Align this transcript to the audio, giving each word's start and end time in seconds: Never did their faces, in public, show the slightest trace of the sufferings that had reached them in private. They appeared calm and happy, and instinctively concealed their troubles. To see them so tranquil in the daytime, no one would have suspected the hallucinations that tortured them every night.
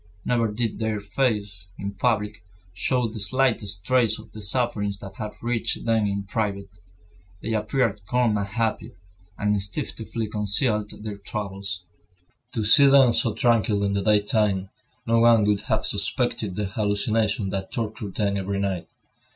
Never 0.25 0.51
did 0.51 0.79
their 0.79 0.99
faces, 0.99 1.67
in 1.77 1.91
public, 1.93 2.43
show 2.73 3.07
the 3.07 3.19
slightest 3.19 3.85
trace 3.85 4.17
of 4.17 4.31
the 4.31 4.41
sufferings 4.41 4.97
that 4.97 5.17
had 5.17 5.33
reached 5.43 5.85
them 5.85 6.07
in 6.07 6.23
private. 6.23 6.71
They 7.43 7.53
appeared 7.53 8.03
calm 8.07 8.35
and 8.35 8.47
happy, 8.47 8.95
and 9.37 9.53
instinctively 9.53 10.25
concealed 10.27 10.89
their 11.03 11.19
troubles. 11.19 11.83
To 12.55 12.63
see 12.63 12.87
them 12.87 13.13
so 13.13 13.35
tranquil 13.35 13.83
in 13.83 13.93
the 13.93 14.01
daytime, 14.01 14.71
no 15.05 15.19
one 15.19 15.43
would 15.45 15.61
have 15.69 15.85
suspected 15.85 16.55
the 16.55 16.65
hallucinations 16.65 17.51
that 17.51 17.71
tortured 17.71 18.15
them 18.15 18.37
every 18.37 18.57
night. 18.59 18.87